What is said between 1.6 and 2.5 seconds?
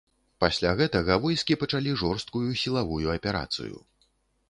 пачалі жорсткую